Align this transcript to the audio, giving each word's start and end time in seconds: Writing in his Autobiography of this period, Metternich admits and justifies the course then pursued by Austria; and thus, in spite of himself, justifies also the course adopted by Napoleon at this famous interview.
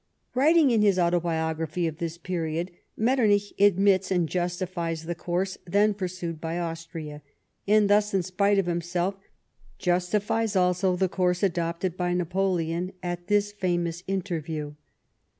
Writing 0.33 0.71
in 0.71 0.81
his 0.81 0.97
Autobiography 0.97 1.85
of 1.85 1.99
this 1.99 2.17
period, 2.17 2.71
Metternich 2.97 3.53
admits 3.59 4.09
and 4.09 4.27
justifies 4.27 5.03
the 5.03 5.13
course 5.13 5.59
then 5.67 5.93
pursued 5.93 6.41
by 6.41 6.57
Austria; 6.57 7.21
and 7.67 7.87
thus, 7.87 8.11
in 8.11 8.23
spite 8.23 8.57
of 8.57 8.65
himself, 8.65 9.15
justifies 9.77 10.55
also 10.55 10.95
the 10.95 11.07
course 11.07 11.43
adopted 11.43 11.95
by 11.97 12.15
Napoleon 12.15 12.93
at 13.03 13.27
this 13.27 13.51
famous 13.51 14.01
interview. 14.07 14.73